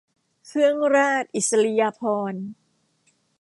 [0.47, 2.01] เครื่องราชอิสริยาภ
[2.31, 2.45] รณ์